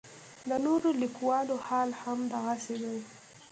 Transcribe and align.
د 0.49 0.51
نورو 0.65 0.89
لیکوالو 1.01 1.55
حال 1.67 1.89
هم 2.01 2.19
دغسې 2.33 2.75
دی. 2.83 2.97